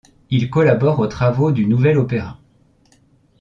[0.31, 2.39] Il collabore aux travaux du nouvel opéra.